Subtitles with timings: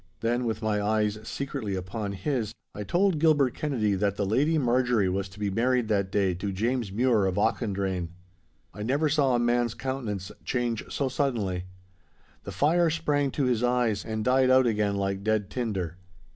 [0.21, 5.07] Then, with my eyes secretly upon his, I told Gilbert Kennedy that the Lady Marjorie
[5.09, 8.09] was to be married that day to James Mure of Auchendrayne.
[8.73, 11.65] I never saw a man's countenance change so suddenly.
[12.45, 15.97] The fire sprang to his eyes, and died out again like dead tinder.